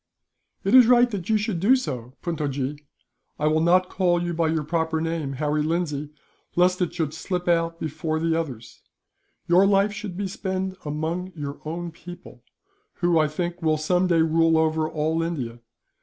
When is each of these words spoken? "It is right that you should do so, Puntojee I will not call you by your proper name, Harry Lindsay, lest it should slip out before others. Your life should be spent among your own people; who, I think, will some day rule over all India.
"It 0.63 0.73
is 0.73 0.87
right 0.87 1.07
that 1.11 1.29
you 1.29 1.37
should 1.37 1.59
do 1.59 1.75
so, 1.75 2.13
Puntojee 2.23 2.79
I 3.37 3.45
will 3.45 3.61
not 3.61 3.87
call 3.87 4.19
you 4.19 4.33
by 4.33 4.47
your 4.47 4.63
proper 4.63 4.99
name, 4.99 5.33
Harry 5.33 5.61
Lindsay, 5.61 6.09
lest 6.55 6.81
it 6.81 6.91
should 6.95 7.13
slip 7.13 7.47
out 7.47 7.79
before 7.79 8.17
others. 8.35 8.81
Your 9.47 9.67
life 9.67 9.93
should 9.93 10.17
be 10.17 10.27
spent 10.27 10.75
among 10.83 11.31
your 11.35 11.61
own 11.65 11.91
people; 11.91 12.41
who, 12.93 13.19
I 13.19 13.27
think, 13.27 13.61
will 13.61 13.77
some 13.77 14.07
day 14.07 14.23
rule 14.23 14.57
over 14.57 14.89
all 14.89 15.21
India. 15.21 15.59